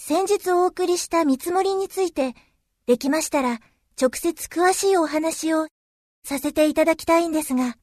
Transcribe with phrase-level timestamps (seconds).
[0.00, 2.34] 先日お送りした見積もりについて、
[2.86, 3.58] できましたら
[4.00, 5.66] 直接詳しいお話を
[6.24, 7.74] させていただきたいんですが。